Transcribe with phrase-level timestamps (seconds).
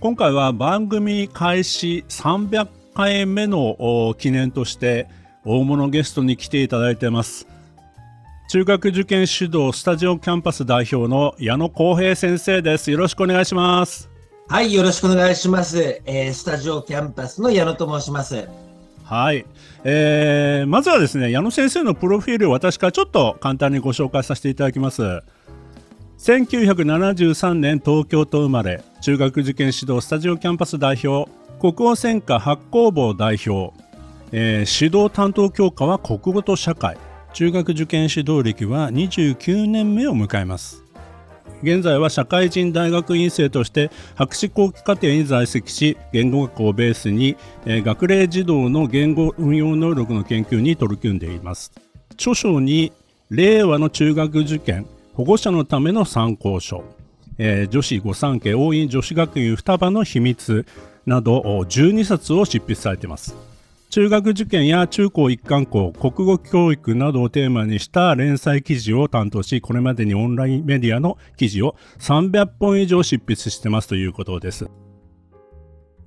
[0.00, 5.08] 今回は番組開始300回目の記念として
[5.44, 7.48] 大物ゲストに来ていただいてます。
[8.48, 12.92] 中学受験指導スタジオキャンパス代表の矢野光平先生です。
[12.92, 14.08] よろしくお願いします。
[14.46, 18.48] はいよろしくお願いします、えー、スタジオキャンパスの矢野と申します。
[19.02, 19.44] はい、
[19.82, 25.22] えー、まずはですね矢野先生のプロフィールを私からちょっと簡単にご紹介させていただきます
[26.18, 33.72] 1973年東京都生まれ中学受験指導スタジオキャンパス代表国語専科発行部代表、
[34.32, 36.96] えー、指導担当教科は国語と社会。
[37.34, 40.84] 中学受験指導歴は29年目を迎えます。
[41.62, 51.72] 現在は社会人大学院生として博士後期課程に在籍し言語学校をベースに、えー、学齢児童の言語運用能力の研究に取り組んでいます。
[52.14, 52.92] 著書に
[53.30, 54.86] 令和の中学受験
[55.18, 56.82] 保護者のための参考書、
[57.36, 60.64] えー、女子御三家応印女子学院双葉の秘密。
[61.08, 63.34] など12冊を執筆されています。
[63.90, 74.68] 中学受験や中高一貫校国語教育などをテーマにした連載記事を担当しこれまでにオンラインメディアの記事を300本以上執筆してますということです。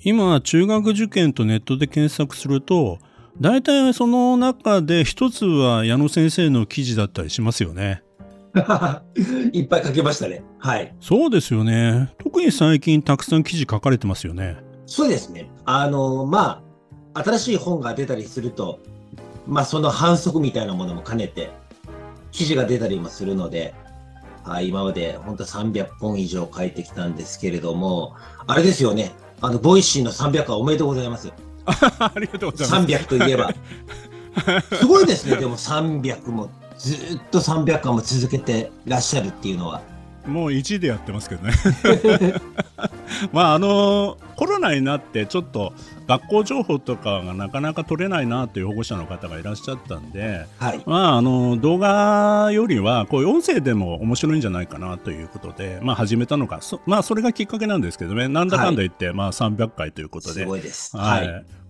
[0.03, 2.99] 今中学受験とネットで検索すると
[3.39, 8.03] 大体その中で一つは矢野先生の記事だったりしますよね。
[9.53, 10.43] いっぱい書けましたね。
[10.59, 10.93] はい。
[10.99, 12.13] そうですよね。
[12.17, 14.57] 特に最近たくさん記事書かれてますよね。
[14.85, 15.49] そうですね。
[15.65, 16.61] あの、ま
[17.13, 18.79] あ、新しい本が出たりすると、
[19.47, 21.51] まあ、その反則みたいなものも兼ねて、
[22.31, 23.73] 記事が出たりもするので、
[24.43, 28.15] はい、今まで本当300本以上書いてきたんですけれども、
[28.47, 29.11] あれですよね。
[29.39, 31.31] あの、 Voicy の300話おめでとうございます。
[31.65, 32.93] ありがとうございます。
[32.93, 33.53] 300といえば。
[34.77, 36.49] すごいですね、でも300も
[36.81, 39.81] ずっと300巻も続けてらっしゃるっていうのは。
[40.25, 41.53] もう1でやってますけどね
[43.33, 45.73] まああのコロナになってちょっと
[46.11, 56.59] 学校情報とかがなかなか取れないなという保護者の方がいらっしゃったんで、はい、まあ、あの動画よりはこういう音声でも面白いんじゃないかなということで、まあ、始めたのか。
[56.61, 58.27] そ,、まあ、それがきっかけなんですけどね。
[58.27, 60.45] なんだかんだ言って、はい、まあ、300回ということで。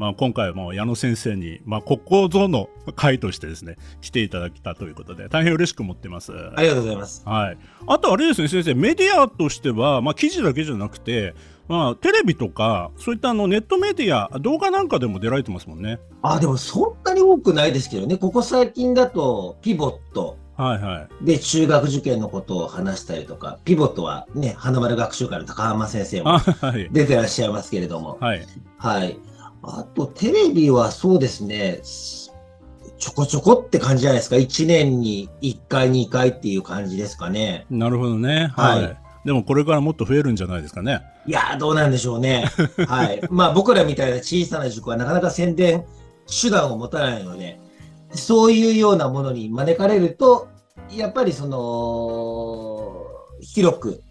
[0.02, 6.32] まあ、今回も矢野先生に、まあ、国交像の会としてですね来ていただきたということで大変嬉しく思ってます。
[6.56, 11.36] ありがとうございます、はい、あとあれですね先生メディアとしては、まあ、記事だけじゃなくて
[11.72, 16.02] まあ、テレビとかそういったあのネットメディア動画なんかでも出られてますもんね。
[16.22, 18.18] あでもそんなに多くないですけどね。
[18.18, 20.38] ここ最近だとピボット。
[20.58, 23.58] はいはい、で中学受験のことを話したりとか。
[23.64, 26.40] ピボットはね花丸学習会の高浜先生も
[26.92, 28.46] 出てらっしゃいますけれども、はい、
[28.78, 29.18] はい、
[29.64, 31.80] あとテレビはそうですね。
[31.84, 34.36] ちょこちょこって感じじゃないですか。
[34.36, 37.66] 1年に1回2回っていう感じですかね。
[37.70, 38.52] なるほどね。
[38.58, 41.02] はい、はいでもこれからもっと増えるんじゃないですかね。
[41.28, 42.46] いやどうなんでしょうね。
[42.88, 43.22] はい。
[43.30, 45.86] まあ僕らみたいな小さな塾はなかなか宣伝
[46.28, 47.60] 手段を持たないので、
[48.14, 50.48] そういうようなものに招かれると、
[50.90, 53.06] やっぱりその、
[53.42, 54.04] 広く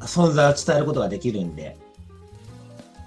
[0.00, 1.76] 存在を伝えることができるんで、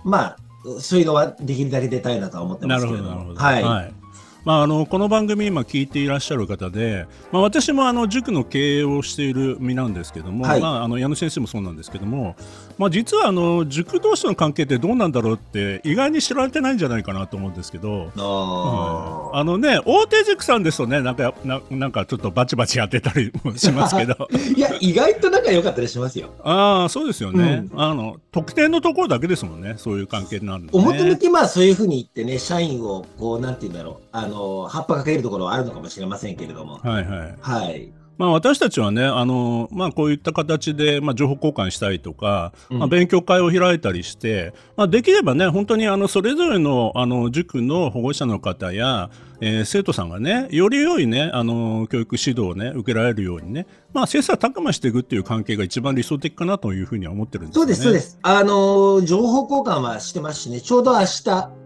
[0.04, 0.38] まあ、
[0.80, 4.01] そういうのはできるだけ出たいなとは思ってますけどなるほど、はい、はい
[4.44, 12.36] まあ、あのこの番組今聞いていらっしゃる方で、まあ、私もあの塾の経営をしている身なんですけども、はい、まあ、あの矢野先生もそうなんですけども、
[12.82, 18.12] まあ、実はあの塾同士の関係ってどうなんだろうって意外に知られてないんじゃないかなと思うんですけど。
[18.18, 24.28] あ、あのね大手塾さんですとねなんかななんかちょっとバチバチやってたりもしますけど。
[24.56, 26.30] いや意外と仲良かったりしますよ。
[26.44, 34.08] ああそうですよね、うん、あの特定のところだけですもんねそういう関係になるの、ね、表向きまあそういうふうに言ってね社員をこうなんて言うんだろう。
[34.12, 36.80] あのの、葉っぱかけるところはあるのかもしれませんけれども。
[36.84, 37.36] はいはい。
[37.40, 37.92] はい。
[38.18, 49.10] まあ、私たちはね、あのまあ、こういった形で、まあ、情報交換したりとか、うん、まあ、勉強会を開いたりして、まあ、できればね、本当にあのそれぞれのあの塾の保護者の方や、
[49.40, 58.20] えー、生徒さんがね、より良いね、あの教育指導をね、受けられるようにね、まあ、切磋琢磨していくっていう関係が一番理想的かなというふうには思ってるんです、ね、そうです、そうです。
[58.22, 61.61] あの情報交換はしてますしね、ちょうど明日、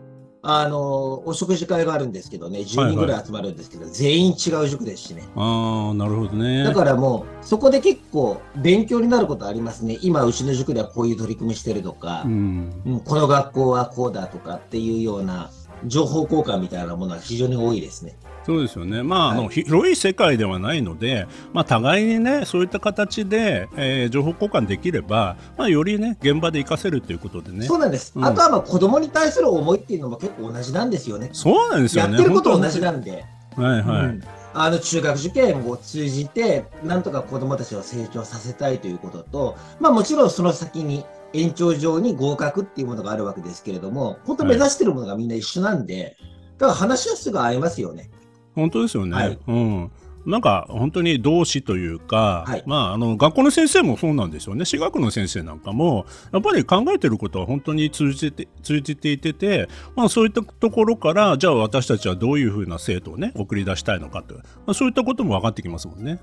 [0.48, 5.24] あの、お食事会があるんですけどね、10人ぐらい集まるんですけど、全員違う塾ですしね。
[5.36, 6.64] ああ、なるほどね。
[6.64, 9.98] だからもう、そこで結構勉強になることありますね。
[10.04, 12.84] 今、うちの塾ではこういう取り組みしてるとか、うん。
[12.86, 15.50] うんこの学校はこうだとかっていうような
[15.86, 18.16] 情報交換みたいなものは非常に多いですね。
[18.46, 19.02] そうですよね。
[19.02, 27.66] まあ、あの、はい広い世界ではないので、まあ、互いにね、そういった形で、えー情報交換できれば、まあ、よりね、現場で活かせるということでね。
[27.66, 28.14] そうなんです。
[28.16, 31.30] うんあとはまあ子供に対する思いっていうのも結構同じなんですよね。
[31.34, 32.14] そうなんですよね。
[32.14, 33.26] やってること同じなんで。
[33.56, 34.06] はいはい。
[34.06, 34.24] うん
[34.58, 41.04] あの中学受験を通じて、なんとか子どもたちを成長させたいということと、まあ、もちろんその先に
[41.34, 46.16] 延長上に合格っていうものがあるわけですけれども、本当目指してるものがみんな一緒なんで、
[46.58, 48.10] だから話はすぐ合いますよね。
[48.56, 49.16] 本当ですよね。
[49.16, 49.92] はいうん。
[50.26, 54.66] なんか本当に同志というか、はいまああの学校の先生もそうなんですよね。
[54.66, 66.20] 私学の先生なんかもやっぱり考えてることは本当に通じて通じていてて、まあそういったところからじゃあ私たちはどういうふうな生徒をね送り出したいのかと、まあそういったことも分かってきますもんね。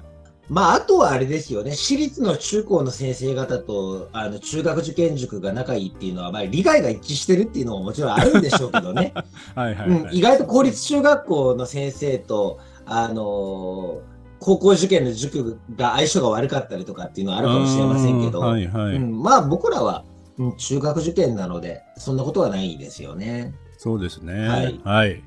[0.53, 9.15] まあ、あとはあれですよね、私立の中高の先生方とあの中学受験塾が仲いいっていうのは、まあ、利害が一致してるっていうのももちろんあるんでしょうけどね、
[9.57, 14.13] はいはい、意外と公立中学校の先生と、あのー
[14.45, 20.05] 高校受験の塾が相性が悪かったりとかっていうのはあるかもしれませんけど、うんはいはい、うんまあ僕らは、
[20.37, 23.55] うん中学受験なので、そんなことはないですよね。
[23.79, 24.49] そうですね。
[24.49, 25.23] はいはい。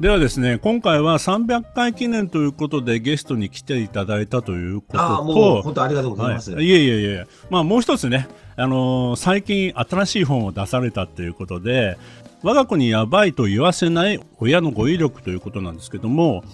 [0.00, 6.52] ではですね、今回は300回記念ということでゲストに来ていただいたということと、ああ、もう本当ありがとうございます。
[6.52, 11.98] はい、いえいえいえ、まあ、もう一つね、あのー最近新しい本を出されたということで
[12.44, 16.44] 我が子にやばいと言わせない親の語彙力ということなんですけども、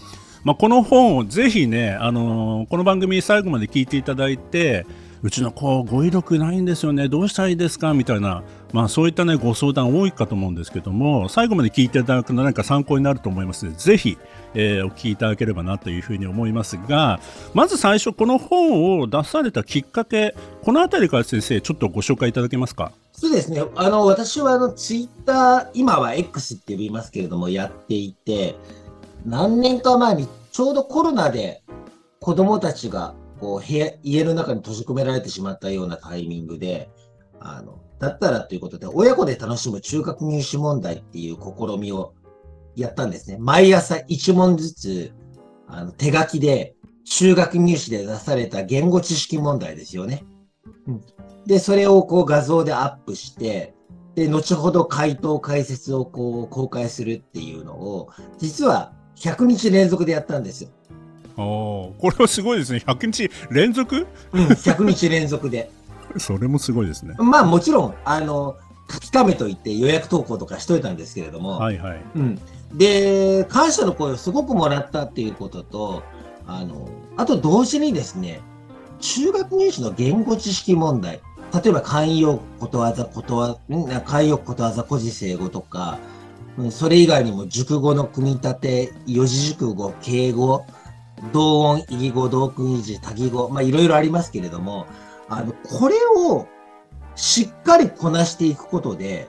[0.42, 4.86] まあ、この本をぜひね、あのーこの番組最後まで聞いていただいて
[5.22, 8.42] うちの子語彙力ないんですよねどうしたらいいですかみたいな、
[8.74, 14.18] まあ、そういったねご相談多いかと思うんですけども最後まで聞いていただくの何か参考になると思いますのでぜひ、
[14.54, 17.20] えーお聞きいただければなというふうに思いますが
[17.54, 22.90] まず最初この本を出されたきっかけこの辺りから先生ちょっとご紹介いただけますか？
[23.12, 23.62] そうですね。
[23.76, 28.56] あの、私はあの、ツイッター、今は X って呼びますけれども、やっていて、
[29.24, 31.62] 何年か前に、ちょうどコロナで
[32.18, 36.90] 子供たちが、こう、部屋、家の中に閉じ込められてしまったようなタイミングで、
[37.38, 42.14] あの、だったらということで、親子で楽しむ中学入試問題っていう試みを
[42.76, 43.38] やったんですね。
[43.40, 45.12] 毎朝1問ずつ、
[45.66, 46.74] あの、手書きで、
[47.06, 50.24] 中学入試で出された言語知識問題ですよね。
[51.46, 53.74] で、それをこう画像でアップして、
[54.14, 58.08] で、後ほど回答解説をこう公開するっていうのを、
[58.38, 60.70] 実は100日連続でやったんですよ。
[61.36, 64.06] おーこれはすごいですね100日連続？
[64.32, 65.70] うん、100日連続で。
[66.18, 67.14] それもすごいですね。
[67.18, 68.56] まあもちろん、あの、
[68.90, 72.02] 書き溜めといて予約投稿とかしといたんですけれども、はいはい。
[72.16, 72.38] うん。
[72.74, 76.02] で、感謝の声をすごくもらったっていうことと、
[76.46, 78.40] あの、あと同時にですね、
[79.00, 81.20] 中学入試の言語知識問題、
[81.52, 83.84] 例えば慣用ことわざ、ことわ、ん？
[83.86, 85.98] 慣用ことわざ、古事成語とか、
[86.58, 90.64] うんそれ以外にも熟語の組み立て、四字熟語、敬語、
[91.32, 94.86] 同音、異義語、同訓異字、多義語、まあいろいろありますけれども、
[95.28, 96.46] あの、これを
[97.14, 99.28] しっかりこなしていくことで、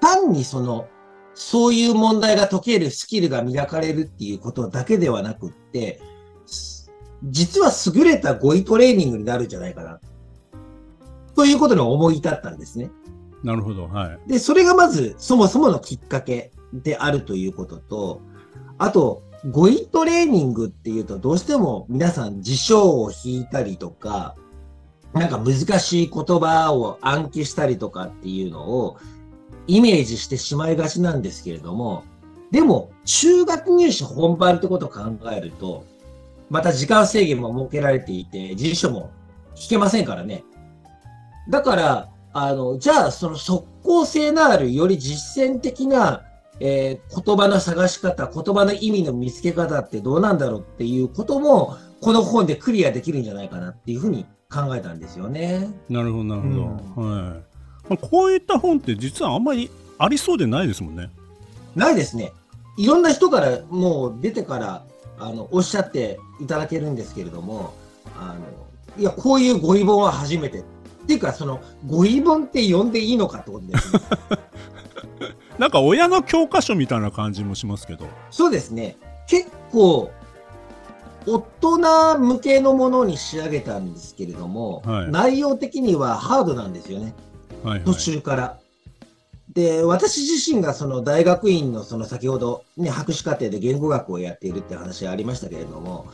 [0.00, 0.88] 単にその、
[1.34, 6.00] そういう問題が解けるスキルが磨かれるっていうことだけではなくって、
[6.46, 6.90] す
[7.24, 10.00] 実は優れた語彙トレーニングになるんじゃないかな。
[11.34, 12.90] ということに思い至ったんですね。
[13.42, 18.20] なるほどはいで、それがまずそもそものきっかけであるということと、
[18.78, 24.34] あと、語彙トレーニングっていうとどうしても皆さん辞書を引いたりとか、
[25.12, 28.96] なんか難しい言葉を暗記したりとかっていうのを
[29.66, 32.04] イメージしてしまいがちなんですけれども、
[32.50, 35.00] でも中学入試本番ってことを考
[35.32, 35.84] えると、
[36.48, 39.10] また時間制限も設けられていて、辞書も
[39.56, 40.44] 引けませんからね。
[41.48, 46.22] だから、あの、じゃあ、その即効性のある、より実践的な、
[46.60, 55.70] えー言葉の探し方、言葉の意味の見つけ方ってどうなんだろうっていうことも、この本でクリアできるんじゃないかなっていうふうに考えたんですよね。
[55.88, 57.42] なるほどなるほど、はいま
[57.90, 61.10] あ、こういった本って実はあんまりありそうでないですもんね
[61.74, 62.32] ないですね。
[62.76, 64.84] いろんな人からもう出てから、
[65.18, 67.74] あの、おっしゃっていただけるんですけれども、
[68.18, 68.40] あの、
[68.98, 70.60] いや、こういう語彙本は初めて。
[70.60, 70.62] っ
[71.06, 74.00] ていうか、その、語彙本って呼んでいいのかってことですね。
[75.58, 78.96] なんか親の教科書みたいな感じもしますけどそうですね。
[79.26, 80.10] 結構、
[81.26, 87.14] 大人向けのものに仕上げたんですけれども、はい内容的にはハードなんですよね。
[87.62, 88.58] はいはい途中から。
[89.52, 96.06] で、私自身がその大学院のその先ほどね、博士課程で言語学をやっているって話がありましたけれども、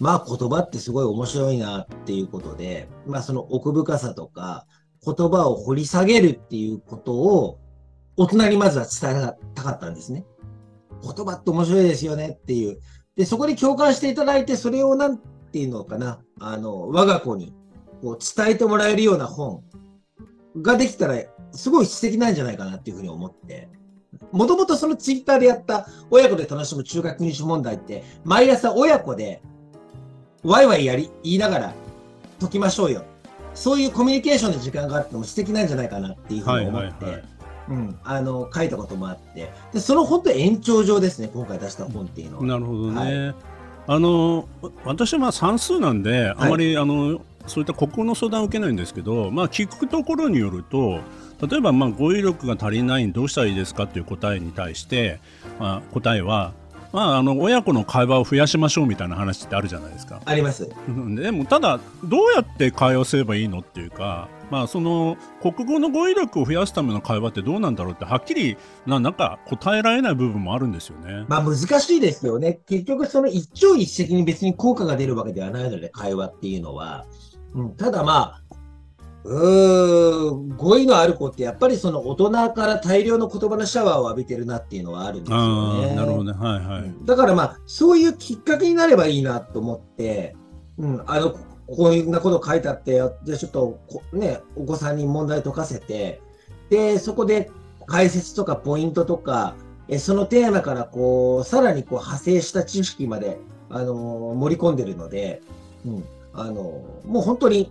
[0.00, 4.66] まあ言葉ってすごい面白いなっていうことで、まあその奥深さとか
[5.04, 7.58] 言葉を掘り下げるっていうことを
[8.16, 10.24] 大人にまずは伝えたかったんですね。
[11.02, 12.80] 言葉って面白いですよねっていう。
[13.18, 17.52] で、そこに共感していただいて、それをなんていうのかな、あの、我が子に
[18.00, 19.64] こう伝えてもらえるような本
[20.62, 21.20] ができたら、
[21.50, 23.68] すごい素敵なんじゃないかなっていうふうに思って。
[24.30, 29.42] もともとそのツイッターでやった親子で楽しむ中学入試問題って、毎朝親子で
[30.44, 31.74] ワイワイやり、言いながら
[32.40, 33.04] 解きましょうよ。
[33.52, 37.24] そういうコミュニケーションの時間があっても素敵なんじゃないかなっていうふうに思って、
[37.68, 39.50] うん、あの書いたこともあって。
[39.72, 42.44] でその本当延長上ですね今回出した本っていうのは。
[42.44, 43.34] なるほどね、はい、
[43.86, 44.48] あの
[44.84, 51.00] 私は算数なんであまり、はい、あのそういった国語の相談を受けないんですけど、まあ、聞くところによると
[51.46, 55.20] 例えばまあ語彙力が足りないどうしたらいいですかっていう答えに対して、
[55.58, 56.52] まあ、答えは
[56.92, 60.20] まあ、あの親子の会話を増やしましょうみたいな話ってあるじゃないですか。
[60.24, 60.68] あります。
[61.16, 71.26] でもただどうやって会話すればいいのっていうか、まあ、その国語の語彙力を増やすための会話ってどうなんだろうってはっきりななんか答えられない部分もあるんですよね。
[71.28, 72.60] まあ難しいですよね。
[72.66, 77.04] 結局その一朝一夕に別に効果が出るわけではないので会話っていうのは。
[77.54, 78.47] うん、ただまあ
[79.28, 85.94] うーん、語彙のある子ってやっぱりその大人から大量の言葉のシャワーを浴びてるなっていうのはあるんですよね。
[85.94, 86.32] なるほどね。
[86.32, 86.94] はいはい。
[87.04, 90.34] だからまあ、そういうきっかけになればいいなと思って、
[90.78, 91.32] うん、あの、
[91.66, 92.92] こういうなこと書いてあって、
[93.24, 93.78] じゃあちょっと
[94.14, 96.22] ね、お子さんに問題解かせて、
[96.70, 97.50] で、そこで
[97.86, 99.54] 解説とかポイントとか、
[99.88, 105.42] えそのテーマからこう、さらにこう派生した知識まで、あのー、盛り込んでるので、
[105.84, 107.70] うん、あのー、もう本当に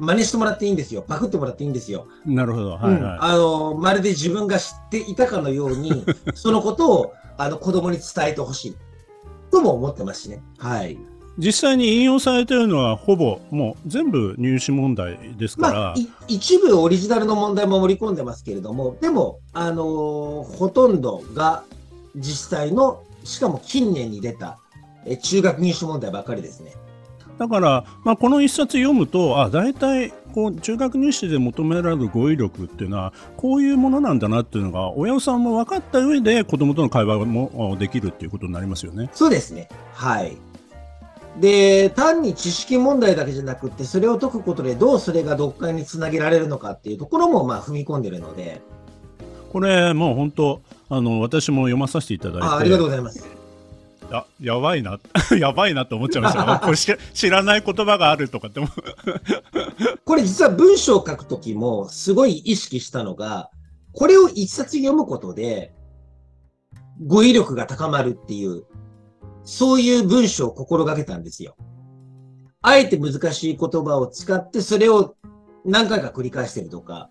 [0.00, 1.02] 真似してもらっていいんですよ。
[1.02, 2.06] パクってもらっていいんですよ。
[2.24, 2.70] なるほど。
[2.70, 6.04] はい、はいうん、あの、まるで自分が知っていたかのように、
[6.34, 8.76] そのことを、あの、子供に伝えてほしい。
[9.50, 10.42] とも思ってますしね。
[10.58, 10.98] はい。
[11.38, 15.94] 実際に引用されてるのはほぼもう全部入試問題ですから、まあ、
[16.28, 21.62] 一部オリジナルの問題も盛り込んでますけれどもでも、あのー、ほとんどが
[22.16, 24.58] 実際のしかも近年に出た
[25.06, 26.72] え中学入試問題ばかりですね。
[27.40, 39.08] だから、まあ、この一冊読むとあ大体こう中学入試で求められる語彙力っていうのはこういうものなんだなっていうのが親御さんも分かった上で子どもとの会話もできるっていうことになりますよね。
[39.14, 39.70] そうですね。
[39.94, 40.36] はい。
[41.40, 48.60] で単に知識問題だけじゃなくてそれを解くことでどうそれが読解につなげられるのかっていうところもまあ踏み込んでるので。
[49.50, 52.48] これもう本当あの私も読まさせていただいて。
[52.48, 53.39] ありがとうございます
[54.10, 54.98] ややばいな
[55.38, 58.60] やばいなって思っちゃいました これ知らない言葉があるとかって
[60.04, 63.50] これ実は文章を書くときもすごい意識したのが
[63.92, 65.74] これを一冊読むことで
[67.06, 68.64] 語彙力が高まるっていう
[69.44, 71.56] そういう文章を心がけたんですよ。
[72.62, 75.16] あえて難しい言葉を使ってそれを
[75.64, 77.08] 何回か繰り返してるとか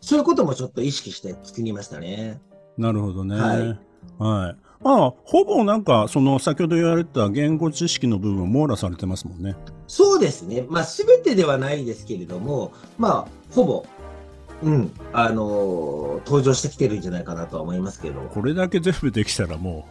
[0.00, 2.40] そういうこともちょっと意識して作りましたね。
[2.78, 3.36] なるほどね。
[3.36, 3.78] はい。
[4.18, 9.56] はいまあ、ほぼなんか、その先ほど言われた言語知識の部分を網羅されてますもんね。
[9.86, 10.64] そうですね。
[10.68, 13.84] まあ、すべてではないですけれども、まあ、ほぼ、
[14.62, 18.20] うん、あのー、登場してきてるんじゃないかなとは思いますけど。
[18.20, 19.86] これだけ全部できたらも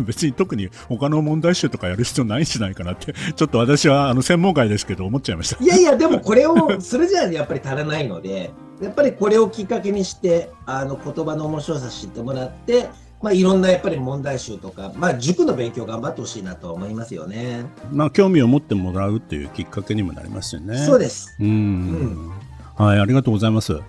[0.00, 5.62] う 別に特に他の問題集とかやる必要ないんじゃないかなって、ちょっと私はあの専門外ですけど思っちゃいました。
[5.62, 12.88] いやいや、でもこれをするじゃやっぱり足らないので、やっぱりこれをきっかけにして、あの言葉の面白さ知ってもらって、
[13.22, 17.64] まあ、いろんなやっぱり問題集とか、まあ、塾の勉強頑張ってほしいなと思いますよね。
[17.92, 20.76] まあ、興味を持ってもらうっていうきっかけにもなりますよね。
[20.78, 21.36] そうです。
[21.40, 23.80] うんうん、はい、ありがとうございます。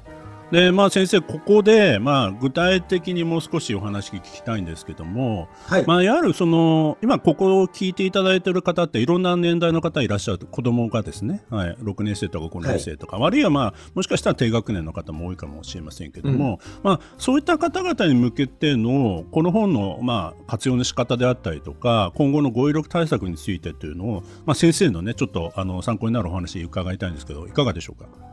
[0.53, 5.85] でまあ、先生、ここで、まあ、具体的にもう少しお話聞きたいんですけども、はい。
[5.87, 28.32] まあ、やはりその今、ここを聞いていただいている方っていろんな年代の方いらっしゃる子供がですね、はい、6年生とか5年生とか、はい、あるいは、まあ、もしかしたら低学年の方も多いかもしれませんけども、うん、まあ、そういった方々に向けてのこの本の、まあ、活用の仕方であったりとか今後の語彙力対策についてというのを、まあ、先生の、ね、ちょっとあの参考になるお話伺いたいんですけどいかがでしょうか？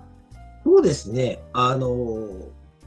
[0.64, 1.42] そうですね。
[1.52, 2.28] あの、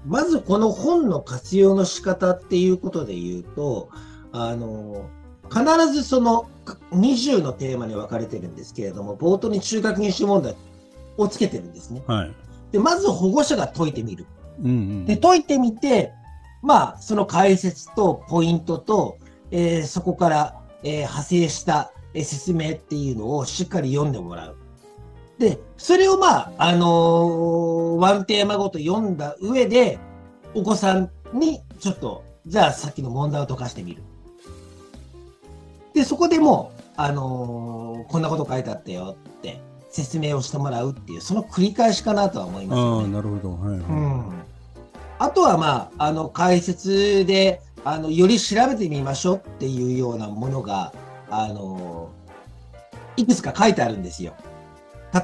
[0.05, 3.89] まずこの本の活用の仕方っていうことで言うと、
[4.31, 5.09] あの、
[5.49, 5.63] 必
[5.93, 6.47] ずその
[6.91, 10.55] 20のテーマに分かれてるんですけれども、冒頭に中学入試問題
[11.17, 12.03] をつけてるんですね。
[12.07, 12.33] はい、
[12.71, 14.25] で、まず保護者が解いてみる。
[14.61, 16.11] うんうん、で、解いてみて、
[16.61, 19.17] まあ、その解説とポイントと、
[19.51, 24.57] えー、そこから、えー、派生した、えー、説明っていうのをしっかり読んでもらう。
[25.43, 29.99] で、それをまあ、あのー、ワンテーマごと読んだ上で、
[30.53, 34.03] お子さんにちょっと、じゃあさっきの問題を解かしてみる。
[35.93, 39.59] で、そこでもう、あのーこんなこと書いてあったよって
[39.89, 43.07] 説明をしてもらうっていう、その繰り返しかなとは思いますよあ。
[43.07, 43.51] なるほど。
[43.51, 43.79] はい、はい。
[43.79, 44.33] うん。
[45.19, 50.93] あとはまあ、あの、解説で、あの、より調べてみましょうっていうようなものが、
[51.29, 52.09] あの
[53.17, 54.33] いくつか書いてあるんですよ。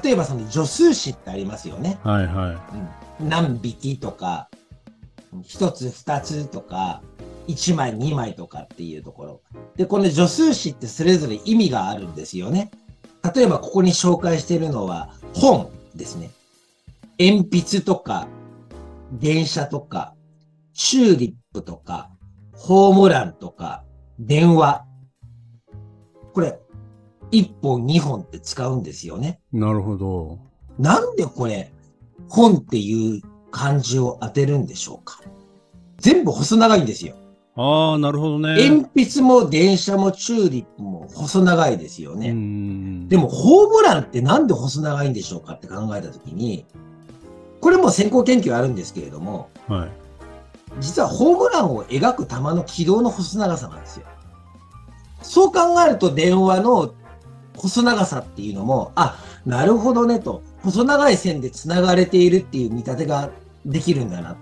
[0.02, 1.98] 例えばその助数詞ってありますよね。
[2.04, 3.22] はいはい。
[3.22, 4.48] うん、何匹とか、
[5.42, 7.02] 一つ二つとか、
[7.46, 9.40] 一枚二枚とかっていうところ。
[9.76, 12.70] で、この助数詞ってそれぞれ意味があるんですよね。
[13.34, 16.30] 例えばここに紹介しているのは本ですね。
[17.18, 18.28] 鉛筆とか、
[19.12, 20.14] 電車とか、
[20.72, 22.10] チューリップとか、
[22.52, 23.84] ホームランとか、
[24.18, 24.84] 電話。
[26.32, 26.58] これ、
[27.30, 29.40] 一本二本って使うんですよね。
[29.52, 30.38] なるほど。
[30.78, 31.72] なんでこれ、
[32.28, 35.20] 本っていう漢字を当てるんでしょうか
[35.98, 37.14] 全部細長いんですよ。
[37.56, 38.68] ああ、なるほどね。
[38.68, 42.32] 鉛筆も電車もチューリップも細長いですようね。
[42.32, 43.08] ん。
[43.08, 46.64] でも、ホームランってなんで細長いんでしょうかって考えたときに、
[47.60, 49.90] これも先行研究あるんですけれども、はい。
[50.78, 54.06] 実はホームランを描く球の軌道の細長さなんですよ。
[55.22, 56.94] そう考えると電話の
[57.60, 63.30] 細長さっていうのも、あ、なるほどねと、細長い線で繋がれているっていう見立てが
[63.66, 64.36] できるんだなっ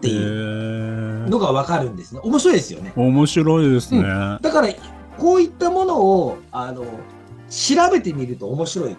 [0.00, 2.20] ていうのがわかるんですね。
[2.24, 2.92] 面白いですよね。
[2.96, 4.02] 面白いですね。
[4.02, 4.68] だから、
[5.16, 6.84] こういったものを、あの、
[7.48, 8.96] 調べてみると面白い。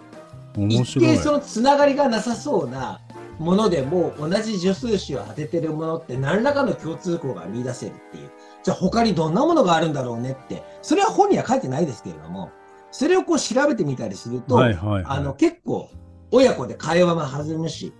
[0.84, 1.16] 白い見。
[1.18, 3.00] そのつながりがなさそうな
[3.38, 8.30] ものでも同じ助数詞を当ててるものって何らかの共通項が見出せるっていう。
[8.62, 10.62] じゃあ他にどんなものがあるんだろうねって。
[10.82, 12.50] それは本には書いてないですけれども、
[12.90, 15.04] それをこう調べてみたりすると、はいはいはい。
[15.06, 15.90] あの結構
[16.30, 17.92] 親子で会話も弾むし、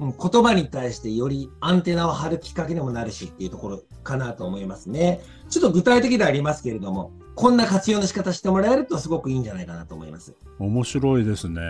[0.00, 5.20] うん言葉に対してよりアンテナを張るきっかけにもなるしっていうところかなと思いますね。
[5.50, 10.34] ちょっと具体的ではありますけれども、こんな活用の仕方してもらえるとすごくいいんじゃないかなと思います。
[10.58, 11.60] 面白いですね。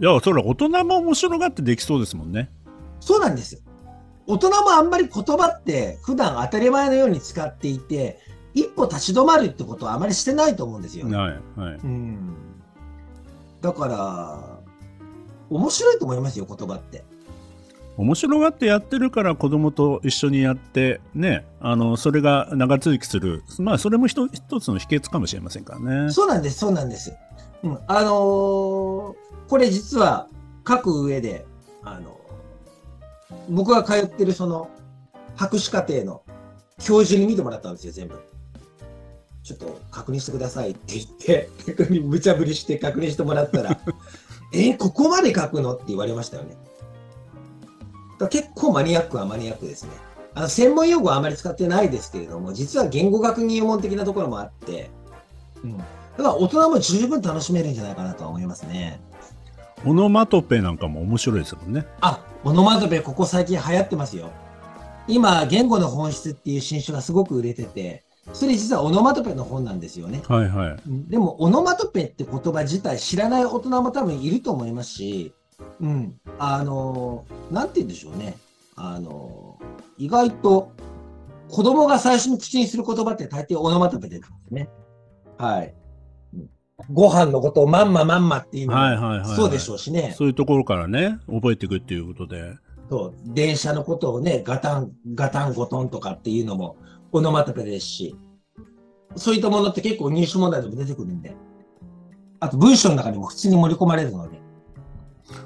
[0.00, 2.50] いや、それ大人も面白がってできそうですもんね。
[3.00, 3.60] そうなんですよ。
[4.26, 8.18] 大人もあんまり言葉って普段当たり前のように使っていて、
[8.54, 11.16] 一歩立ち止まるってことはあまりしてないと思うんですよね。
[11.16, 11.74] はいはい。
[11.74, 12.36] うん。
[13.60, 14.58] だから、
[15.50, 17.04] 面白いと思いますよ、言葉って。
[17.96, 27.12] 面白がってやってるから子供と一緒にやってねあのそれが長続きするまあそれも一一つの秘訣かもしれませんからねそうなんです、そうなんです。
[27.64, 27.78] うん。
[27.88, 29.14] あのー
[29.48, 30.28] これ実は
[30.66, 31.46] 書く上で、
[31.82, 32.20] あの
[33.48, 34.68] 僕が通ってるその
[35.36, 36.22] 博士課程の
[36.78, 38.20] 教授に見てもらったんですよ、全部。
[39.48, 43.80] ちょっと確認してくださいって言って、逆に無茶ぶりして確認してもらったら、
[44.52, 45.74] えここまで書くの？
[45.74, 46.54] って言われましたよね。
[48.18, 49.90] だ結構マニアックはマニアックですね。
[50.34, 54.90] あの専門用語はあまり使ってないですけれども、実は言語学入門的なところもあって、
[55.64, 59.00] うん、だから大人も十分楽しめるんじゃないかなとは思いますね。
[59.86, 64.30] オノマトペなんかも面白いですもんねあ、オノマトペここ最近流行ってますよ。
[65.06, 70.22] 今、言語の本質っていう新書がすごく売れてて、それ実はオノマトペの本なんですよね。
[70.28, 75.32] はいはいうんでも、オノマトペって言葉自体知らない大人も多分いると思いますし、
[75.80, 76.14] うん。
[76.38, 78.36] あの、なんて言うんでしょうね。
[78.76, 79.58] あの、
[79.96, 80.72] 意外と
[81.48, 84.68] 子供が最初に口にする言葉って大抵オノマトペですね。
[85.36, 85.74] はい。
[86.34, 86.50] うん
[86.92, 90.14] ご飯のことをまんままんまっていうのもはいはいはいはいそうでしょうしね。
[90.16, 92.54] そういうところからね覚えていくっていうことで
[92.88, 96.76] そう、電車のことをね、ガタン、ガタンゴトンとかっていうのも
[97.12, 98.16] オノマトペですし、
[99.16, 101.34] そういったものって結構入試問題でも出てくるんで、
[102.40, 104.38] あと文章の中にも普通に盛り込まれるので、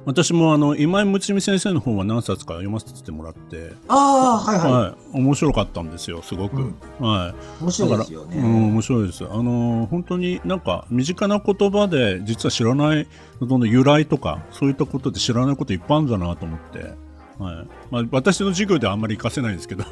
[0.04, 6.76] 私もあの今井睦美先生の本は何冊か読ませてもらって、ああ、はいはい、はい、面白かったんですよすごく、うん。
[7.00, 7.62] はい。
[7.62, 8.36] 面白いですよね。
[8.36, 9.24] うん、面白いです。
[9.24, 13.08] あのー本当になんか身近な言葉で実は知らない
[13.40, 16.94] その由来とかそういったことで知らないこといっぱいあるんだなと思って、
[17.38, 17.66] はい。
[17.90, 19.84] まあ、私の授業ではあんまり活かせないんですけど。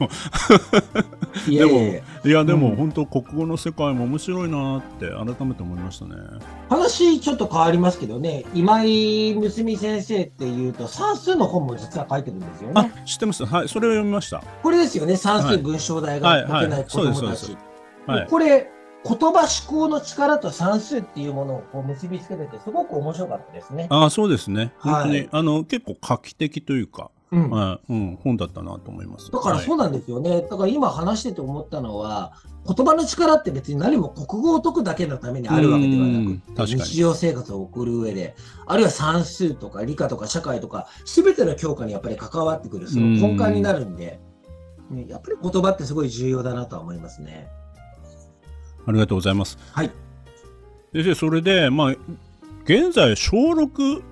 [1.48, 2.76] いやいやでもうん。
[2.76, 6.14] 本当国語の世界も面白いなって改めて思いましたね。
[6.68, 12.92] 話ちょっと変わりますけどね、今井睦美先生っていうと算数の本も実は書いてるんですよあね。
[13.06, 13.44] 知ってます。
[13.44, 14.42] はいそれを読みました。
[14.62, 17.56] これですよね、算数文章題が解けない子供たち。
[18.06, 18.26] はい。
[18.28, 18.70] これ、
[19.02, 23.86] 言葉思考の力と算数っていうものをこう結びつけてて、すごく面白かったですね。
[23.88, 24.72] あそうですね。
[24.78, 25.28] 本当に、はい。
[25.32, 29.30] あの結構画期的というか、うんはいうん、本だったなと思います。
[29.30, 30.42] だからはいそうなんですよね。
[30.42, 32.32] だから今話してて思ったのは、
[32.66, 38.34] 言葉の力って別に何も国語を解くだけのためにあるわけではなうんく確かに日常生活を送る上で、
[38.66, 44.20] あるいは算数とか理科とか社会とか、すべての教科にやっぱり関わってくる、その根幹になるんで、
[44.90, 47.48] ねやっぱり言葉ってすごい重要だなとは思いますね。
[48.86, 49.56] ありがとうございます。
[49.72, 49.90] はい。
[50.92, 51.94] 先生、それで、まあ、
[52.64, 54.02] 現在、小6、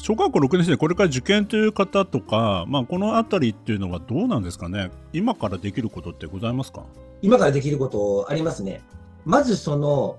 [0.00, 6.84] 小学校6年生でこれから受験という方とか、まあ、このあたりっていうのはどうなんですかね、今からできることってございますか？
[7.20, 8.80] 今からできることありますね。
[9.24, 10.18] まずその、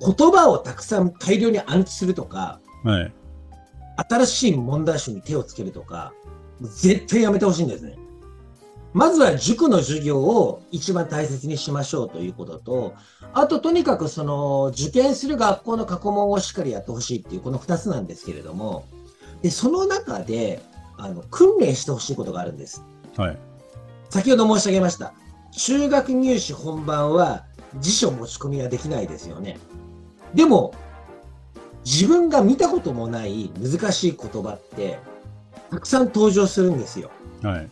[0.00, 3.12] 言葉をたくさん大量に暗記するとか、はい。
[4.08, 6.12] 新しい問題集に手をつけるとか、
[6.60, 7.96] 絶対やめてほしいんですね。
[8.94, 12.94] まずは塾の授業を一番大切にしましょうということと、
[13.34, 18.86] あととにかくその受験する学校の過去問をしっかりやってほしいっていうこの2つなんですけれども、
[19.42, 20.62] でその中で
[20.96, 22.82] あの訓練してほしいことがあるんです。
[23.16, 23.38] はい。
[24.10, 25.12] 先ほど申し上げました。
[25.52, 27.44] 中学入試本番は
[27.80, 29.58] 辞書持ち込みはできないですよね。
[30.34, 30.74] でも、
[31.84, 34.98] 自分が見たこともない難しい言葉って、
[35.70, 37.10] たくさん登場するんですよ。
[37.42, 37.70] はい。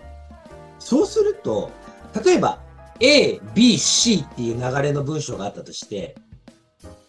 [0.87, 1.72] そうすると、
[2.25, 2.61] 例えば、
[3.01, 6.14] A、B、C っていう流れの文章があったとして、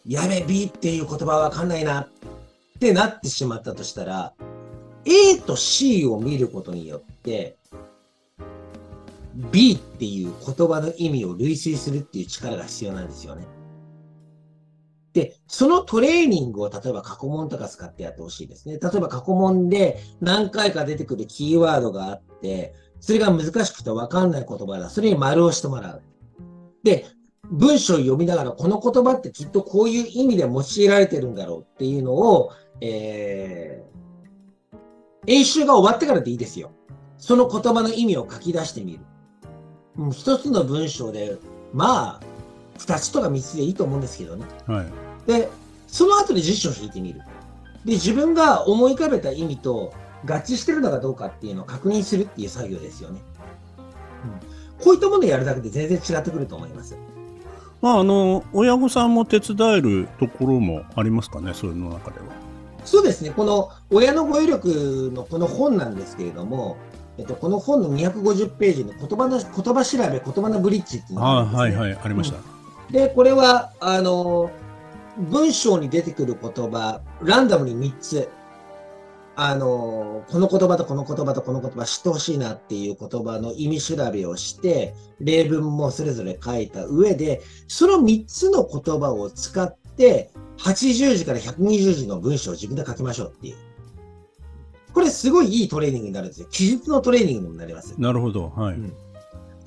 [0.04, 2.10] やべ、B っていう言葉わかんないなっ
[2.80, 4.34] てなってしまったとしたら、
[5.06, 7.56] A と C を見ることによって、
[9.52, 13.46] B っていう言葉の意味を類推するっていう力が必要なんですよね。
[15.14, 18.80] で、そのトレーニングを例えば過去問とか使ってやってほしいですね。
[18.82, 24.90] 例えば過去問で何回か出てくるキーワードがあって、それが難しくて分かんない言葉だ。
[24.90, 26.02] それに丸をしてもらう。
[26.84, 27.06] で、
[27.50, 34.78] 文章を読みながら、この言葉ってきっとこういう意味で用いられてるんだろうっていうのを、えー、
[35.28, 36.72] 演習が終わってからでいいですよ。
[37.18, 39.00] その言葉の意味を書き出してみる。
[39.98, 41.38] うん、一つの文章で、
[41.74, 42.20] まあ、
[42.78, 44.46] 二つとか三つでいいと思うんですけどね。
[44.68, 44.88] はい。
[45.28, 45.50] で、
[45.88, 47.22] その後で辞書を引いてみる。
[47.86, 49.94] で、自分が思い浮かべた意味と
[50.26, 53.22] 合致してるのかどうかっていうのを確認するっていう作業ですよね。
[54.24, 56.98] うん、こういったものをやるだけで全然違ってくると思います。
[57.82, 62.26] まあ、あの、親御さんも手伝えるところもありますかね、それの中では。
[62.84, 63.32] そうですね。
[63.32, 66.78] この親の語彙力のこの本なんですけれども、
[67.18, 71.56] えっと、この本の250ページの言葉の言葉調べ、言葉のブリッジっていうのがあね。
[71.56, 72.38] はいはい、ありました。
[72.92, 74.52] で、これは、あの、
[75.18, 78.30] 文章に出てくる言葉、ランダムに3つ、
[79.40, 93.58] あの、この言葉とこの言葉とこの言葉知ってほしいなっていう言葉の意味調べをして、例文もそれぞれ書いた上で、その3つの言葉を使って、80字から120字の文章を自分で書きましょうっていう。
[94.92, 96.48] これすごいいいトレーニングになるんですよ。
[96.50, 97.94] 記述のトレーニングにもなります。
[98.00, 98.50] なるほど。
[98.50, 98.76] はい。
[98.76, 98.94] うん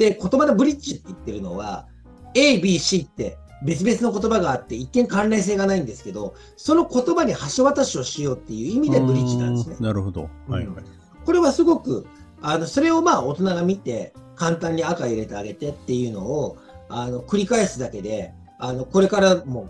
[0.00, 1.86] で、言葉のブリッジって言ってるのは、
[2.34, 9.82] A、B、C って別々の言葉があって、一見関連性がないんですけど、その言葉に橋渡しをしようっていう意味でブリッジなんですねう。
[9.82, 10.28] んなるほど。
[10.48, 10.84] はいはい。
[11.24, 12.06] これはすごく、
[12.42, 16.56] あの、それをまあ大人が見て、簡単に赤入れてあげてっていうのを、
[16.88, 19.68] あの、繰り返すだけで、あの、これからも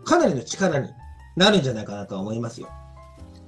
[0.00, 0.88] う、かなりの力に
[1.36, 2.68] なるんじゃないかなとは思いますよ。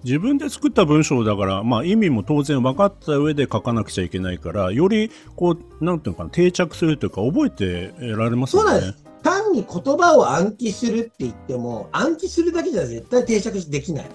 [0.04, 8.70] 自分で作った文章だから、まあ、意味も当然分かった上で書かなくちゃいけないからよりこうなんていうのかな定着するというか覚えてられますよね。
[8.70, 9.03] そうなんです。
[9.24, 14.10] 単に言葉を暗記するって言っても、暗記するだけじゃ絶対定着できない。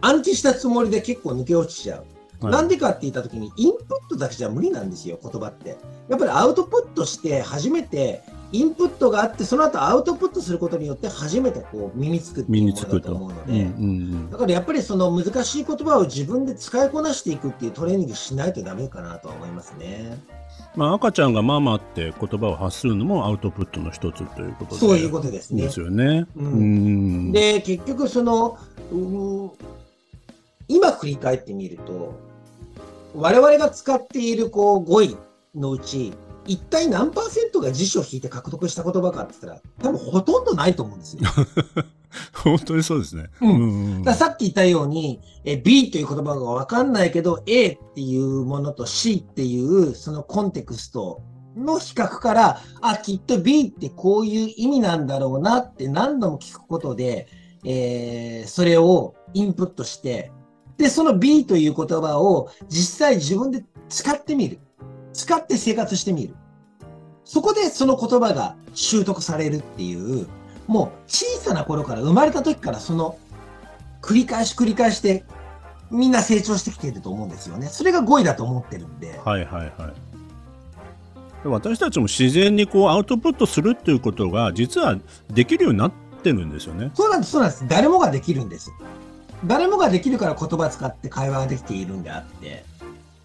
[0.00, 1.98] 暗記したつもりで結構抜け落ちちゃう。
[1.98, 5.76] はいなんでかって言ったときに、インプットだけじゃ無理なんですよ、言葉って。
[6.08, 13.08] やっぱりアウトプットして、初めて、インプットがあって、その後アウトプットすることによって、初めてこう身につくっていうものだ身につくと。
[13.10, 13.66] と思うのうんうんで、う
[14.18, 20.18] んだからやっぱりその難しい言葉を自分で使いこなしていくっていうトレーニングしないとダメかなとは思いますね。
[20.74, 25.80] まあ、赤ちゃんがママって言葉を発するのもアウトプットの一つということでそういうことですねです。
[25.80, 26.26] よね。
[26.34, 26.48] うんう
[27.28, 28.58] んで、結局その、
[28.90, 29.50] うーん
[30.68, 32.14] 今振り返ってみると、
[33.14, 35.16] 我々が使っているこう語彙
[35.54, 36.14] のうち、
[36.46, 41.22] 一体何パーセントが辞書を引いて獲得した言葉かって言ったら、多分ほとんどないと思うんですよ。
[42.34, 43.30] 本当にそうですね。
[43.40, 51.22] うんうんだからさっき言ったように、え B という言葉がわかんないけど、A っていうものと C っていうそのコンテクスト
[51.56, 57.28] の比較から、あ、きっと B ってこういう意味なんだろうなって何度も聞くことで、
[57.64, 60.32] えーそれをインプットして、
[60.76, 64.58] で、その B という言葉を実際自分で使ってみる。
[65.12, 66.34] 使って生活してみる。
[67.24, 70.26] そこでその言葉が習得されるっていう、
[70.66, 73.16] もう小さな頃から生まれた時からその
[74.00, 75.24] 繰り返し繰り返して
[75.90, 77.66] みんな成長してきていると思うんですよね。
[77.66, 79.20] それが語彙だと思ってるんで。
[79.24, 80.12] はいはいはい。
[81.42, 84.96] で私たちも自然にこうアウトプットするっていうことが実は
[85.28, 86.90] できるようになってるんですよね。
[86.94, 87.66] そうなんです、そうなんです。
[87.68, 88.70] 誰もができるんです。
[89.44, 92.64] 誰もができるから言葉使って会話ができているんであって。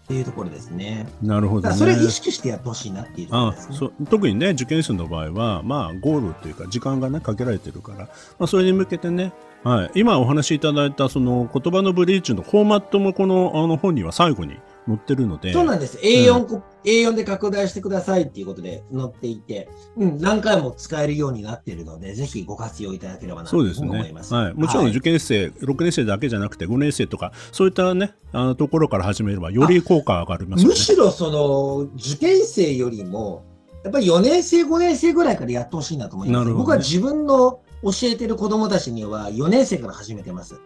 [0.08, 1.06] っていうところですね。
[1.20, 3.56] なるほど、ね、それ意識してやってほしいなっていうね。
[3.72, 8.06] そ特にね、受験生の場合は、まあ、ゴールというか、時間がね、かけられてるから、ま
[8.44, 14.56] あ、それに向けてね、はい、今お話しいただいた、その、言葉のブリーチのフォーマットもこの、あの本には最後に
[14.88, 15.52] 載ってるので。
[15.52, 15.98] そうなんです。
[15.98, 24.32] A4、うん、A4 で拡大してくださいっていうことで載っていて、うん、何回も使えるようになっているので、ぜひご活用いただければなと思います。
[24.32, 24.54] ね、はい。
[24.54, 33.44] もちろん受験生、はい、6年生だけじゃなくて5年生とか、そういったね、あのところから始めれば、より効果が上がります、ね、むしろその、受験生よりも、
[33.84, 36.48] やっぱり4年生、5年生ぐらいからやってほしいなと思います。
[36.48, 40.58] ね、僕は自分の教えてる子供たちには4年生から始めてます。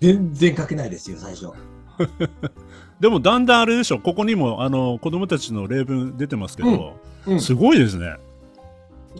[0.00, 1.50] 全然書けないですよ、最初。
[3.00, 6.94] でもだんだんあれでしょここにもあの子供たちの例文出てますけど、
[7.26, 8.16] うんうん、すごいですね。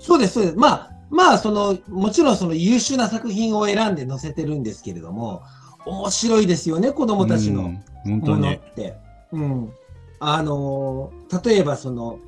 [0.01, 0.57] そうですそうです。
[0.57, 5.43] まあまあそのもちろんその優秀な作品を選んで載せてるんですけれども
[5.85, 8.95] 面白いですよね子供たちのものって。
[9.33, 9.73] うん、
[10.21, 11.13] あの
[11.45, 12.19] 例えばその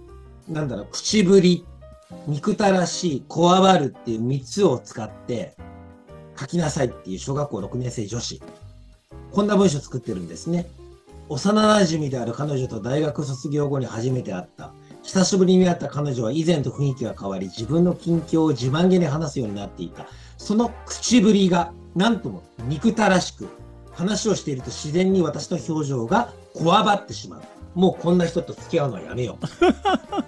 [0.48, 1.64] なんだろう口ぶり
[2.26, 5.56] 憎たらしいこわばるっていう3つを使って
[6.38, 8.42] 書きなさいっていう小学校6年生女子
[9.32, 10.66] こんな文章作ってるんですね。
[11.28, 14.72] 幼馴染である彼女と大学卒業後に初めて会った。
[15.02, 20.06] 久しぶりに会った彼女は以前と雰囲気が変わり、自分の近況を自慢げに話すようになっていた。
[20.36, 23.48] その口ぶりが、なんとも憎たらしく、
[23.92, 27.42] 話をしていると自然に私の表情がこわばってしまう。
[27.74, 29.46] もうこんな人と付き合うのはやめよう。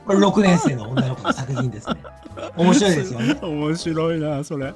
[0.06, 1.96] これ6年生の女の子の作品ですね。
[2.56, 3.38] 面白いですよね。
[3.42, 4.74] 面白いな、それ。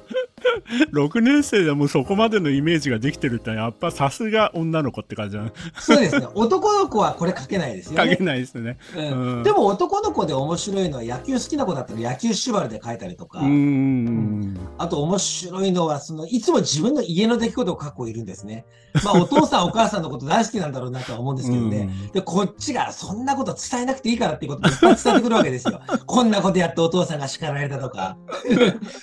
[0.91, 5.37] 6年生でもそこまでのイメージができてるってやっぱさすが女の子って感じ
[5.79, 6.27] そうですね。
[6.35, 8.11] 男の子はこれ書けないですよね。
[8.11, 13.39] 書けないですね、うん、でも男の子で面白いのは野球好きな子だったら野球縛りで書いたりとか。
[13.39, 18.65] うんあと面白いのはそのいつも自分の家の出来事を書く子いるんですね。
[19.03, 21.89] まあお父さんお母さんのこと大好きなんだろうなとは思うんですけどね。
[22.13, 25.79] でこっちがそんなこと伝えなくていいからっていうことをいっぱい伝えてくるわけですよ。
[26.05, 28.17] こんなことやってお父さんが叱られたとか。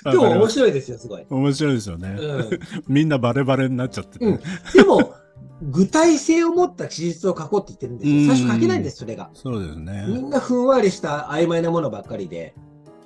[0.04, 2.58] でも面白いですよすごい面白いですよね、うん、
[2.88, 4.40] みんなバレバレになっちゃってて、うん、
[4.74, 5.14] でも
[5.62, 8.34] 具体性を持った記述を書こうって言ってるんですよ。
[8.34, 9.30] 最初書けないんです、それが。
[9.32, 10.04] そうですね。
[10.08, 12.54] みんなふんわりした曖昧なものばっかりで。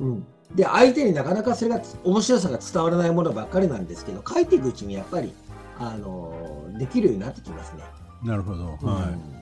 [0.01, 0.27] うん。
[0.55, 5.35] で、相手になかなかそれが面白さが伝わらないものばっかりなんですけど、書いていくうちにやっぱり、
[5.79, 6.33] あの
[6.79, 7.83] できるようになってきますね。
[8.25, 8.65] なるほど。
[8.81, 9.37] はい。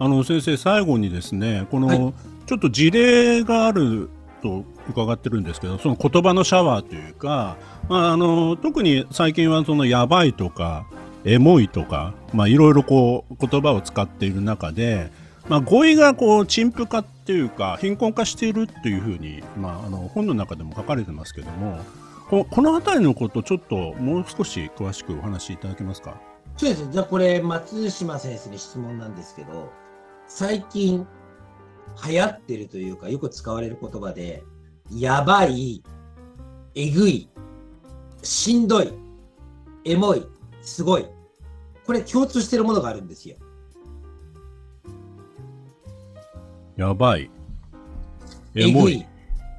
[0.00, 2.14] あの先生最後にですね、この、はい、
[2.46, 4.08] ちょっと事例がある
[4.40, 7.56] と伺ってるんですけど、その言葉のシャワーというか、
[7.88, 10.86] まあ、あの特に最近はそのやばいとか
[11.24, 15.10] エモいとか、まあ、いろいろこう言葉を使っている中で、
[15.48, 21.80] まあ、語彙がこう陳腐化っていうか貧困化しているっていうふうに、まあ、あの本の中でも書かれてますけども
[22.28, 26.20] ここの辺りのことちょっともう少し詳しくお話しいただけますか？
[26.56, 26.88] そうです。
[26.90, 29.72] じゃあこれ松島先生に質問なんですけど
[30.28, 31.06] 最近
[32.06, 34.42] 流行ってるというかよく使われる言葉で
[34.90, 35.82] やばい
[36.74, 37.28] えぐい
[38.22, 38.92] しんどい
[39.84, 40.26] エモい
[40.62, 41.06] すごい。
[41.86, 43.36] これ共通してるものがあるんですよ。
[46.76, 47.30] やばい。
[48.54, 49.06] エモい。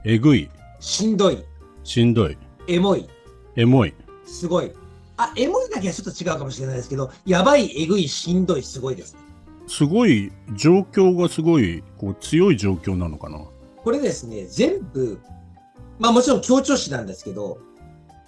[0.05, 0.49] えぐい。
[0.79, 1.43] しんどい。
[1.83, 2.37] しんどい。
[2.67, 3.07] エモい。
[3.55, 3.93] エモい。
[4.25, 4.71] すごい。
[5.17, 9.15] あ、エモいだけはちょっと違うかもしれないですけど、やばい、えぐい、しんどい、すごいです、
[9.67, 13.39] すごい、状況がすごいこう強い状況なのかな？
[13.83, 15.19] これですね、全部、
[15.99, 17.59] まあもちろん強調詞なんですけど、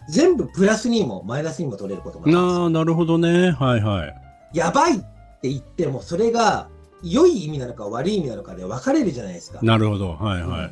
[0.10, 2.62] 全部プラスにもマイナスにも取れることもあります。
[2.62, 3.52] あなるほどね。
[3.52, 4.16] はいはい。
[4.54, 5.00] やばいっ
[5.42, 6.70] て言っても、それが
[7.02, 9.60] 良い意味なのか悪い意味なのかで分かれるじゃないですか。
[9.62, 10.14] なるほど。
[10.14, 10.70] はいは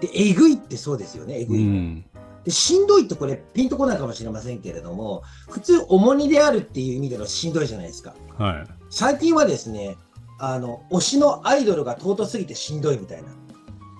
[0.00, 0.06] い。
[0.06, 1.60] で、えぐいってそうですよね、えぐい。
[1.60, 2.04] うん
[2.42, 9.96] でしんどいってこれピンとこないかもしれませんけれども普通重荷であるっていう意味でのしんどいじゃないですか、はい、最近はですね
[10.38, 13.28] あの推しのアイドルが尊すぎてしんどいみたいな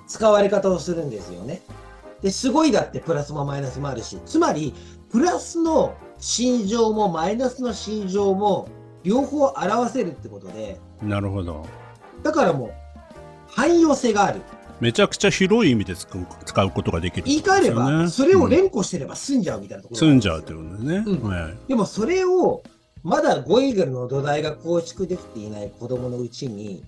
[0.07, 1.62] 使われ方をするんですよね
[2.22, 4.74] で、すごいだってプラスもマイナスもあるし、つまり、
[5.11, 8.68] プラスの心情もマイナスの心情も
[9.03, 10.79] 両方表せるってことで。
[11.03, 11.66] なるほど。
[12.22, 12.72] だからもう、
[13.48, 14.40] 汎用性がある。
[14.81, 21.05] めちゃくちゃ広い意味で使う使うことができる、ね、言い換えれば、それを連呼してれば済んじゃうみたいなところ、済んじゃうってことですね。
[21.07, 22.62] うんはい、でもそれを、
[23.03, 26.85] まだ語彙の土台が構築できていない子供のうちに、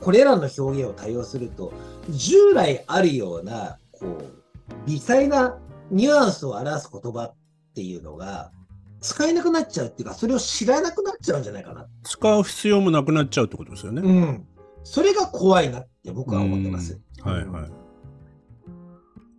[0.00, 1.72] これらの表現を多用すると、
[2.10, 5.58] 従来あるような、こう、微細な
[5.90, 7.34] ニュアンスを表す言葉っ
[7.74, 8.50] ていうのが
[9.00, 11.86] 使えなくなっちゃうっていうか、それを知らなくなっちゃうんじゃないかな。
[12.02, 14.02] 使う必要もなくなっちゃうってことですよね。
[14.02, 14.46] うん。
[14.82, 16.98] それが怖いなって僕は思ってます。
[17.20, 17.70] はいはい。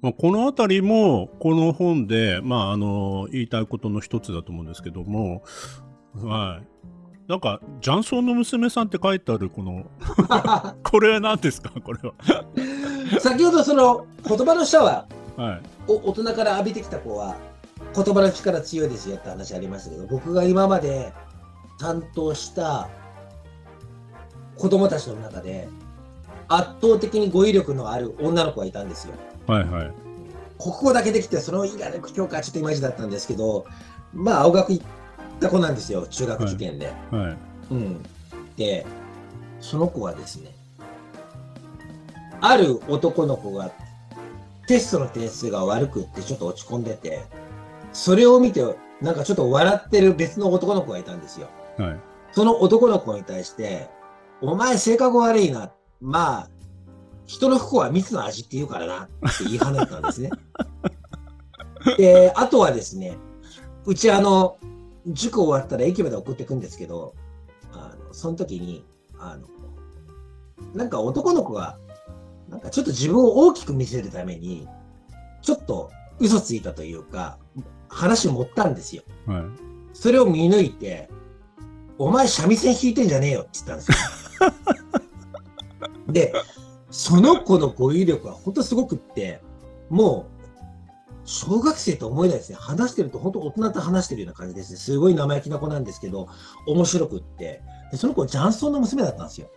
[0.02, 5.44] まあ、この辺りも、この本で、まあ、あの、言いたいことの一つだと思うんですけども、
[6.24, 6.68] はい。
[7.28, 9.86] なんか雀荘の娘さんって書いてあるこの
[10.84, 11.72] これは何ですか？
[11.84, 12.14] これは
[13.20, 17.36] 先ほどその言葉のシャワはいーを大人から浴びてきた子は
[17.96, 21.14] 言葉の力強いですよって話ありましたけど僕が今まで
[21.80, 22.90] 担当した
[24.56, 25.68] 子供たちの中で
[26.48, 29.14] 圧倒的に語彙力のある女の子がいたんですよ。
[29.48, 29.92] はいはい
[30.58, 33.66] 国語だけできてその以外の教科はちょっとイマイチだったんですけど
[34.14, 34.86] まあ青学行っ
[35.40, 36.94] た子なんですよ中学受験で。
[37.12, 37.38] はい
[37.72, 38.04] うん、
[38.56, 38.86] で
[39.60, 40.52] その子はですね
[42.42, 43.72] ある男の子が
[44.68, 47.24] テストの点数が悪くってちょっと落ち込んでて
[47.94, 48.62] それを見て
[49.02, 51.50] なんかちょっと笑ってる別の男の子がいたんですよ。
[51.78, 52.00] はい
[52.36, 53.90] その男の子に対して
[54.44, 55.72] 「お前性格悪いな
[56.02, 56.50] まあ
[57.26, 60.30] 人の不幸は蜜の味って言うからな」って言い放ったんですね。
[61.98, 63.18] であとはですね
[63.86, 64.58] うちあの
[65.08, 67.14] 塾終わったら駅まで送ってくんですけど
[67.72, 68.84] あのその時に
[69.20, 69.48] あの
[70.74, 71.78] なんか男の子が
[72.50, 74.68] なんかちょっと自分を大きく見せるために
[75.42, 77.38] ちょっと嘘ついたというか
[77.90, 79.04] 話を持ったんですよ。
[79.26, 79.66] はい
[79.96, 81.10] それを見抜いて、
[81.98, 83.94] お前三味線弾いてんじゃねえよって言ったんですよ。
[86.14, 86.34] で、
[86.92, 89.42] その子の語彙力は本当すごくって、
[89.90, 90.35] もう、
[91.26, 92.58] 小学生と思えないですね。
[92.60, 94.78] 話してると本当大人と話してるような感じですね。
[94.78, 96.28] すごい生意気な子なんですけど、
[96.68, 97.62] 面白くって。
[97.92, 99.50] でその子、雀荘の娘だったんですよ。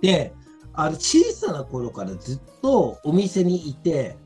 [0.00, 0.34] で、
[0.74, 4.16] あの小さな頃からずっとお店にいて、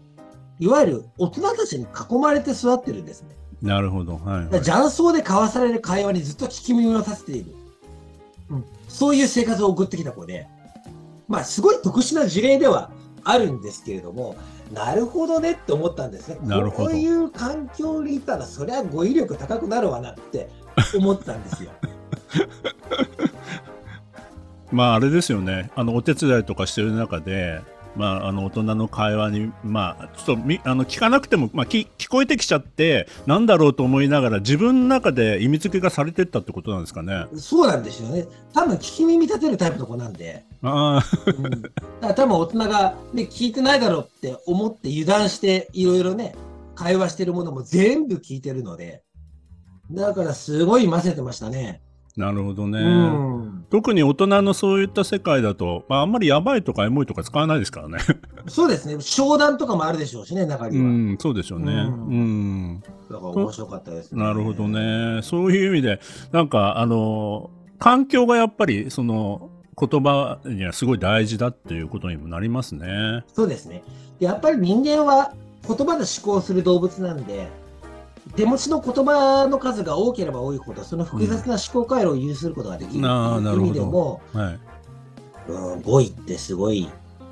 [0.59, 3.37] いわゆる大人たちに囲まれて育ってるんですね。
[3.63, 7.55] なるほどはい、はい、雀荘で交わされる会話にずっと聞き耳を立てている、
[8.49, 10.47] うん、そういう生活を送ってきた子で、
[11.29, 12.91] まあ、すごい特殊な事例では
[13.23, 14.37] あるんですけれども、
[14.73, 16.39] なるほどねって思ったんですね。
[16.43, 20.49] なるほどこういう環境にいたら、そりゃ語彙力高くなるわなって
[20.97, 21.71] 思ったんですよ。
[24.71, 27.61] まああれですよねあのお手伝いとかしてる中で
[27.97, 37.27] まあ、あの大人の会話に、まあ、ちょっとみあの聞かなくても、まあ、聞聞こえてきちゃってなんだろうと思いながら自分の中で意味付けがされてったってことなんですかね。
[37.37, 38.27] そうなんですよね。
[38.53, 41.73] 多分聞き耳立てるタイプの子なんで、あうん、だか
[42.03, 46.35] ら多分大人が、ね、聞いてないだろうって思って油断していろいろね、
[46.75, 49.03] 会話してるものも全部聞いてるので、
[49.91, 51.83] だからすごい混ぜてましたね。
[52.29, 52.81] あなるほどね。
[52.81, 57.99] うん、特に大人のそういった世界だと、まあ、あんまりやばいとかエモいとか使わないですからね。
[58.49, 59.01] そうですね。
[59.01, 60.85] 商談とかもあるでしょうしね、中には。
[60.85, 61.73] うん、そうでしょうね。
[61.73, 61.79] うう
[62.15, 62.81] んん。
[63.11, 64.23] だから面白かったです、ね。
[64.23, 64.69] なるほど。
[64.69, 65.21] ね。
[65.23, 66.01] そういう意味で、
[66.33, 73.25] なんか、あの、環境がやっぱり、その、言葉にはすごい大事だっていうことにもなりますね。
[73.35, 73.83] そうですね。
[74.19, 75.33] でやっぱり人間は
[75.67, 77.49] 言葉で思考する動物なんで、
[78.37, 84.59] 手持ちの言葉の数が多ければ多いほど、その複雑な思考回路を有することができるという意味でも、はい。
[85.49, 86.89] うん、語彙ってすごい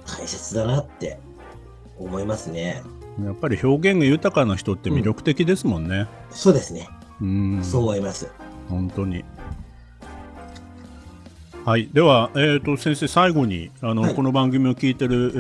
[0.07, 1.21] 大切だなって
[1.99, 2.83] 思いますね。
[3.25, 6.09] やっぱり表現が豊かな人って魅力的ですもんね。
[6.31, 6.89] そうですね。
[7.21, 7.61] うん。
[7.63, 8.29] そう思います。
[8.69, 9.25] 本当に。
[11.65, 15.39] はい、では、えー、と先生、最後にあの、はいこの番組を聞いてる、え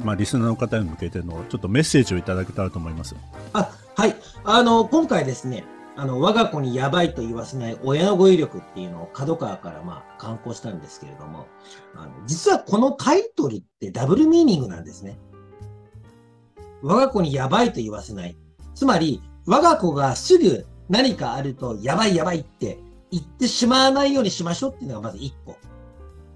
[0.00, 3.16] ーまあ、リスナーの方に向けてのちょっとメッセージをいただけたらと思います。
[3.52, 4.16] あ、はい。
[4.44, 5.64] あの、今回ですね、
[5.96, 11.46] あの、我が子にやばいと言わせない親の語彙力っていうのを角川からまあ、刊行したんですけれども、
[11.94, 15.18] あの、実はこのタイトルってダブルミーニングなんですね。
[16.82, 18.36] 我が子にやばいと言わせない。
[18.74, 22.78] つまり、我が子がすぐ何かあると、やばいやばいって
[23.10, 25.56] 言ってしまわないようにしましょうっていうのがまず一個。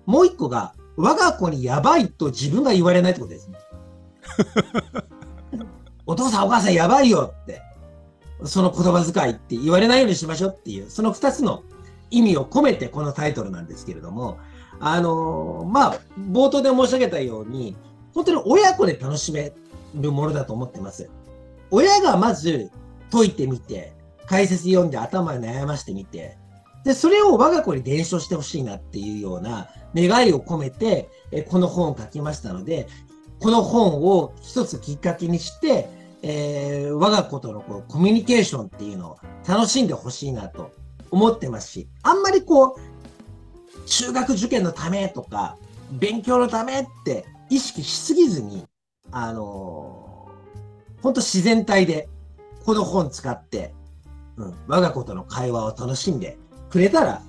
[0.06, 3.58] もう一個が、我が子にやばいと自分が言われないってことですね。
[6.10, 7.62] お父さんお母さんやばいよって。
[8.44, 11.62] その言葉遣いって言われないようにしましょうっていう、その二つの
[12.10, 14.38] 意味を込めてこのタイトルなんですけれども、
[14.80, 17.76] あのまあ、冒頭で申し上げたように、
[18.14, 19.52] 本当に親子で楽しめ
[19.94, 21.08] るものだと思ってます。
[21.70, 22.70] 親がまず
[23.12, 23.92] 解いてみて、
[24.26, 26.38] 解説読んで頭に悩ましてみて、
[26.84, 32.88] で、それを我が子に伝承してほしいなっていうような願いを込めて、えこの本を書きましたので、
[33.40, 40.70] この本を一つきっかけにして、えー我が子とのこうコミュニケーションっていうのを楽しんでほしいなと
[41.10, 42.80] 思ってますし、あんまりこう、
[43.86, 45.56] 中学受験のためとか、
[45.92, 48.64] 勉強のためって意識しすぎずに、
[49.10, 52.08] あのー、本当自然体で、
[52.64, 53.74] この本使って、
[54.36, 56.38] うん、我が子との会話を楽しんで
[56.68, 57.22] くれたら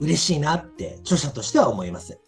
[0.00, 2.18] 嬉しいなって著者としては思います。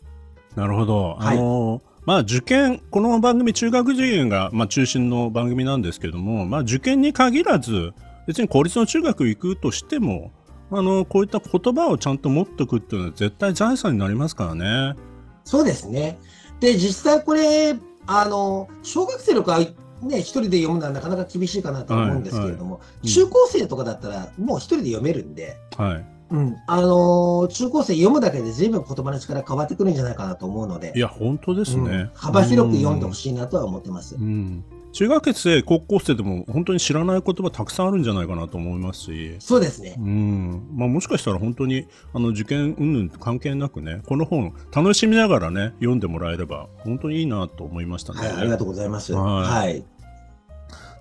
[0.54, 1.16] なるほど。
[1.16, 7.92] はいあのまあ受験、この番組、中学受験が、まあ、中心の番組なんですけども、まあ、受験に限らず、
[8.26, 10.30] 別に公立の中学行くとしても、
[10.70, 14.96] あのこういった言葉をちゃんと持っておくっていうのは絶対財産になりますからね。
[15.44, 16.18] そうですね。
[16.60, 17.74] で、実際これ、
[18.06, 19.60] あの、小学生の子は
[20.02, 26.13] ね、一人で読むのはなかなか厳しいかなと思うんですけれども、い中高生とかだったらもう一人で読めるんで、はい。
[26.34, 32.10] うん、あの中高生読むだけで随分言葉の力変わってくるんじゃないかなと思うので、いや本当ですうんね。
[32.14, 34.16] 幅広く読んでほしいなとは思ってます。
[34.16, 34.64] うん。
[34.92, 39.36] 中学生、高校生でも本当に知らない言葉たくさんあるんじゃないかなと思いますし。
[39.38, 40.00] そうですねう。
[40.00, 48.20] んまあ、もしかしたら本当にあの受験云々関係なくねこの本楽しみながらね読んでもらえれば本当にいいなと思いましたね。
[48.20, 49.12] はい、ありがとうございます。
[49.12, 49.84] はいはい。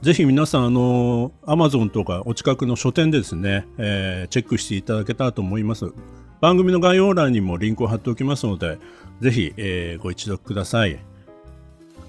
[0.04, 5.94] ぜひ皆さん、あの、アマゾンとかお近くの書店でですね、えーチェックしていただけたらと思います。
[6.42, 8.80] 番組の概要欄にもリンクを貼っておきますので、
[9.22, 11.00] ぜひ、えーご一読ください。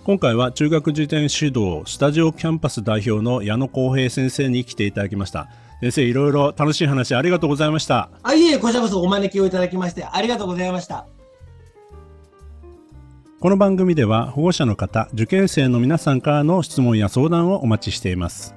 [0.03, 5.47] 今回は中学受験指導スタジオキャンパス代表の矢野康平先生に来ていただきました。
[5.81, 8.11] 先生、いろいろ楽しい話ありがとうございました。
[8.25, 11.07] あ、いえいえ、こちらこそお招きをいただきまして、ありがとうございました。
[13.45, 18.55] この番組では保護者の方、受験生の皆さんからの質問や相談をお待ちしています。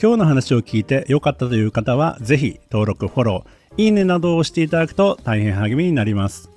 [0.00, 6.48] 今日の話を聞いて良かったという方は、ぜひ登録、フォロー、いいねなどを押していただくと大変励みになります。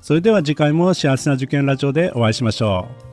[0.00, 3.11] それでは次回も幸せな受験ラジオでお会いしましょう。